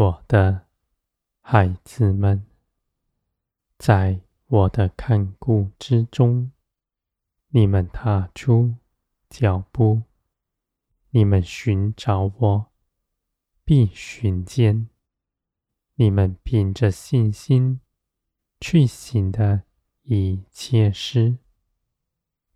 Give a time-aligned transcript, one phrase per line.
[0.00, 0.66] 我的
[1.42, 2.46] 孩子们，
[3.76, 6.52] 在我的看顾之中，
[7.48, 8.76] 你们踏出
[9.28, 10.04] 脚步，
[11.10, 12.72] 你们寻找我，
[13.62, 14.88] 必寻见。
[15.96, 17.82] 你们凭着信心
[18.58, 19.64] 去行的
[20.04, 21.36] 一切事，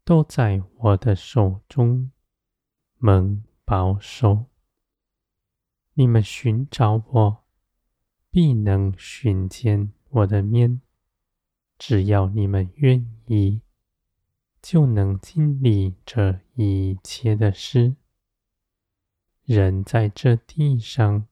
[0.02, 2.10] 都在我的手中
[2.96, 4.46] 蒙保守。
[5.96, 7.44] 你们寻找我，
[8.28, 10.80] 必能寻见我的面。
[11.78, 13.60] 只要你们愿意，
[14.60, 17.94] 就能经历这一切的事。
[19.44, 21.28] 人在这地上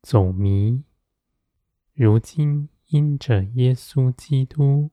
[0.00, 0.84] 走迷，
[1.92, 4.90] 如今因着耶稣基督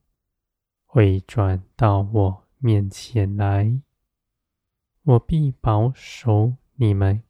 [0.85, 3.79] 会转到我面前来，
[5.03, 7.23] 我必保守你们。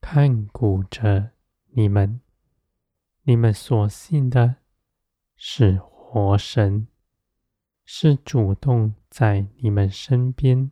[0.00, 1.32] 看顾着
[1.72, 2.20] 你们，
[3.22, 4.56] 你们所信的
[5.36, 6.88] 是活神，
[7.84, 10.70] 是主动在你们身边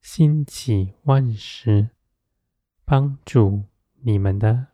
[0.00, 1.90] 兴起万事，
[2.84, 3.64] 帮助
[4.02, 4.68] 你们的，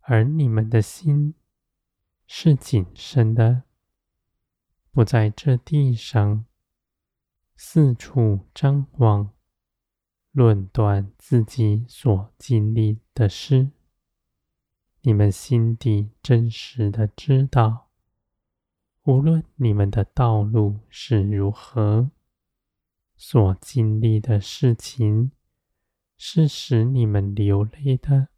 [0.00, 1.34] 而你们的心
[2.26, 3.62] 是谨慎的，
[4.90, 6.44] 不在这地上
[7.56, 9.35] 四处张望。
[10.36, 13.70] 论断自己所经历的事，
[15.00, 17.88] 你们心底真实的知道，
[19.04, 22.10] 无论你们的道路是如何，
[23.16, 25.32] 所经历的事情
[26.18, 28.28] 是使你们流泪的，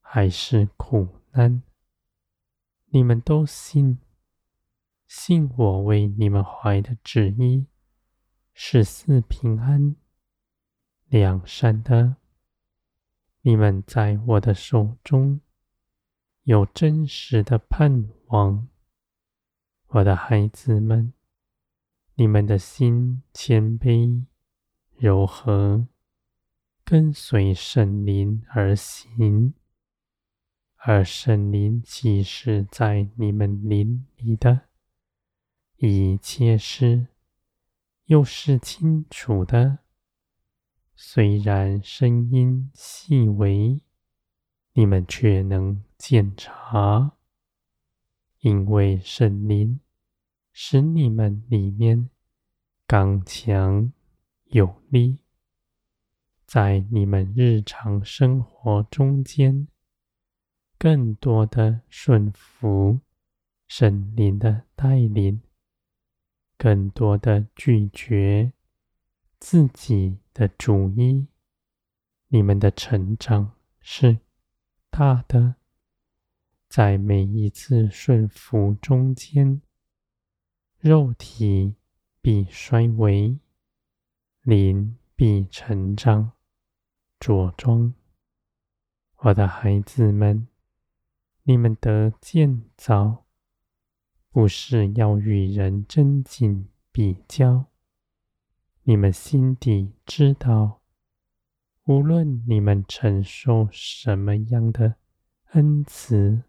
[0.00, 1.62] 还是苦难，
[2.86, 3.98] 你们都信，
[5.06, 7.66] 信我为你们怀的旨意
[8.54, 9.94] 是赐平安。
[11.08, 12.16] 两善的，
[13.42, 15.40] 你们在我的手中
[16.42, 18.68] 有真实的盼望，
[19.86, 21.12] 我的孩子们，
[22.14, 24.24] 你们的心谦卑
[24.96, 25.86] 柔和，
[26.84, 29.54] 跟随圣灵而行，
[30.76, 34.62] 而圣灵启示在你们灵里的
[35.76, 37.06] 一切事，
[38.06, 39.78] 又是清楚的。
[40.98, 43.82] 虽然声音细微，
[44.72, 47.18] 你们却能检查，
[48.40, 49.78] 因为圣灵
[50.52, 52.08] 使你们里面
[52.86, 53.92] 刚强
[54.44, 55.18] 有力，
[56.46, 59.68] 在你们日常生活中间，
[60.78, 63.00] 更多的顺服
[63.68, 65.42] 圣灵的带领，
[66.56, 68.54] 更多的拒绝
[69.38, 71.28] 自己的主意，
[72.28, 74.18] 你们的成长是
[74.90, 75.54] 大的，
[76.68, 79.62] 在每一次顺服中间，
[80.78, 81.76] 肉体
[82.20, 83.38] 必衰微，
[84.42, 86.32] 灵必成长
[87.18, 87.94] 着装。
[89.20, 90.46] 我的孩子们，
[91.44, 93.24] 你们得建造，
[94.28, 97.70] 不是要与人争竞比较。
[98.88, 100.80] 你们心底知道，
[101.86, 104.94] 无论你们承受什么样的
[105.54, 106.44] 恩赐，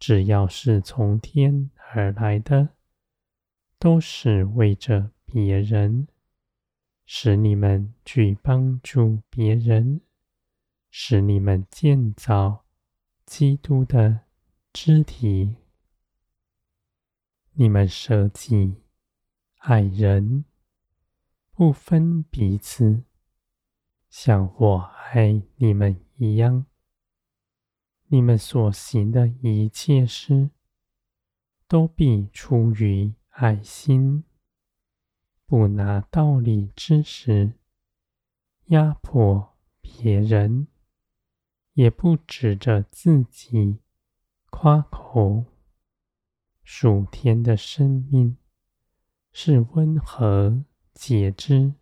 [0.00, 2.70] 只要是从天而来的，
[3.78, 6.08] 都是为着别人，
[7.06, 10.00] 使你们去帮助别人，
[10.90, 12.64] 使你们建造
[13.24, 14.22] 基督的
[14.72, 15.54] 肢体。
[17.52, 18.82] 你们舍己
[19.58, 20.44] 爱人。
[21.54, 23.04] 不分彼此，
[24.08, 24.78] 像我
[25.12, 26.64] 爱你们一样。
[28.06, 30.50] 你们所行的一切事，
[31.68, 34.24] 都必出于爱心，
[35.46, 37.52] 不拿道理之实
[38.66, 40.68] 压迫别人，
[41.74, 43.78] 也不指着自己
[44.48, 45.44] 夸口。
[46.64, 48.38] 属天的生命
[49.32, 50.64] 是温和。
[50.94, 51.74] 节制，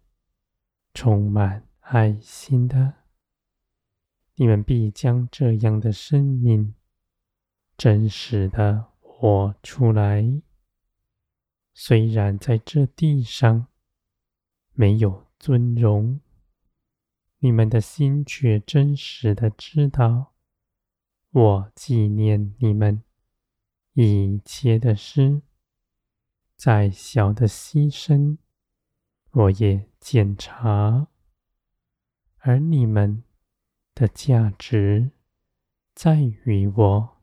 [0.94, 2.94] 充满爱心的，
[4.36, 6.74] 你们必将这样的生命
[7.76, 10.40] 真实的活出来。
[11.74, 13.66] 虽然在这地上
[14.72, 16.20] 没有尊荣，
[17.38, 20.34] 你们的心却真实的知道，
[21.30, 23.02] 我纪念你们
[23.94, 25.42] 一切的事，
[26.56, 28.38] 在小的牺牲。
[29.32, 31.06] 我也检查，
[32.38, 33.22] 而你们
[33.94, 35.12] 的价值
[35.94, 37.22] 在于我，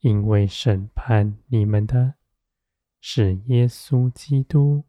[0.00, 2.14] 因为审判你们的
[3.00, 4.84] 是耶稣基督，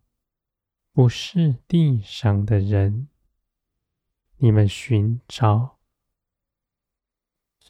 [0.92, 3.08] 不是地上的人。
[4.38, 5.80] 你们寻找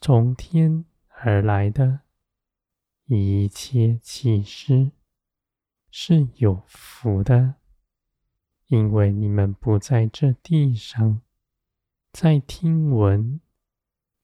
[0.01, 2.01] 从天而来的
[3.06, 4.92] 一切启示，
[5.92, 7.56] 是有福的，
[8.74, 11.22] 因为你们不在这地上，
[12.12, 13.40] 在听闻，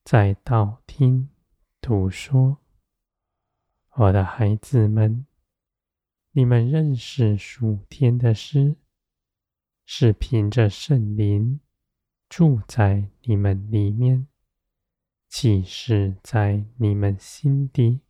[0.02, 1.30] 在道听
[1.80, 2.58] 途说。
[3.90, 5.24] 我的孩子们，
[6.32, 8.74] 你们认识属天的事，
[9.86, 11.60] 是凭着圣灵。
[12.28, 14.26] 住在你们里面，
[15.28, 18.00] 启示在你们心底，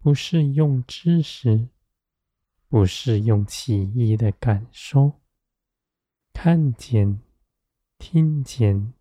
[0.00, 1.68] 不是用知识，
[2.70, 5.20] 不是用奇异的感受，
[6.32, 7.20] 看见、
[7.98, 8.94] 听见，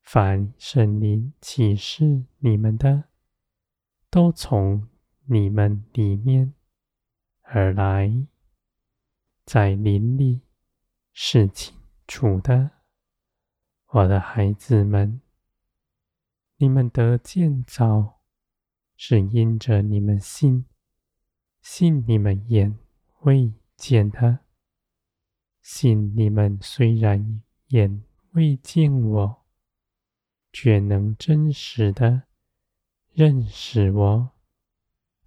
[0.00, 3.04] 凡圣灵启示你们的，
[4.10, 4.88] 都从
[5.26, 6.54] 你们里面
[7.42, 8.26] 而来，
[9.46, 10.40] 在灵里
[11.12, 11.76] 是清
[12.08, 12.72] 楚的。
[13.90, 15.20] 我的孩子们，
[16.56, 18.22] 你们得建造，
[18.96, 20.66] 是因着你们信，
[21.62, 22.78] 信你们眼
[23.20, 24.40] 未见的，
[25.62, 29.44] 信你们虽然眼未见我，
[30.52, 32.24] 却能真实的
[33.12, 34.30] 认识我，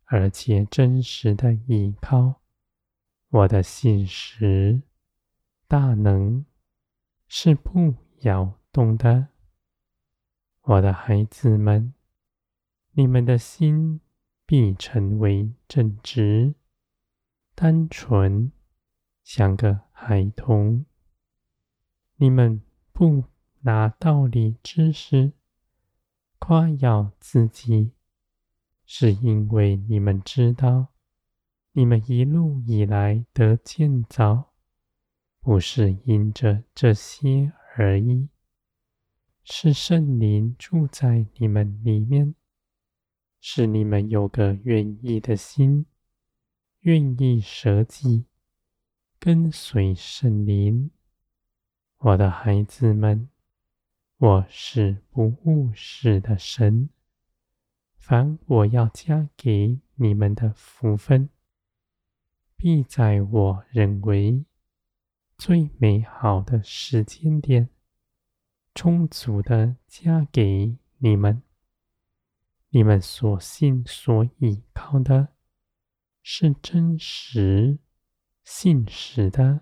[0.03, 2.41] 而且真实的依靠
[3.29, 4.83] 我的信实
[5.67, 6.45] 大能，
[7.27, 7.95] 是不。
[8.21, 9.27] 摇动的，
[10.61, 11.93] 我的孩子们，
[12.93, 14.01] 你们的心
[14.45, 16.55] 必成为正直、
[17.53, 18.51] 单纯，
[19.23, 20.85] 像个孩童。
[22.17, 22.61] 你们
[22.93, 23.25] 不
[23.61, 25.33] 拿道理知识
[26.39, 27.91] 夸耀自己，
[28.85, 30.93] 是因为你们知道，
[31.73, 34.53] 你们一路以来的建造，
[35.41, 37.51] 不是因着这些。
[37.77, 38.29] 而已，
[39.43, 42.33] 是圣灵住在你们里面，
[43.47, 45.85] 使你们有个愿意的心，
[46.79, 48.25] 愿意舍己，
[49.19, 50.89] 跟随圣灵。
[51.99, 53.29] 我的孩子们，
[54.17, 56.89] 我是不误事的神，
[57.97, 61.29] 凡我要加给你们的福分，
[62.57, 64.43] 必在我认为。
[65.37, 67.69] 最美好的时间点，
[68.73, 71.43] 充足的加给你们。
[72.75, 75.29] 你们所信所倚靠的，
[76.21, 77.79] 是真实、
[78.43, 79.61] 信实的。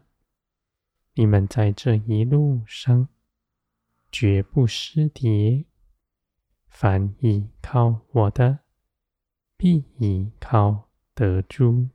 [1.13, 3.09] 你们在这一路上，
[4.11, 5.65] 绝不失跌。
[6.65, 8.61] 凡倚靠我的，
[9.57, 11.89] 必倚靠得住。